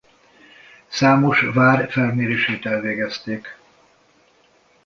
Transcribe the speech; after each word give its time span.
Számos 0.87 1.41
vár 1.53 1.91
felmérését 1.91 2.65
elvégezték. 2.65 3.57